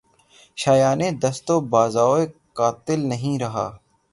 شایانِ 0.57 1.01
دست 1.21 1.47
و 1.51 1.55
بازوےٴ 1.71 2.31
قاتل 2.57 2.99
نہیں 3.05 3.35
رہا 3.39 3.67